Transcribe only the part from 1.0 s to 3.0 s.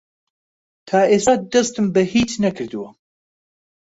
ئێستا دەستم بە هیچ نەکردووە.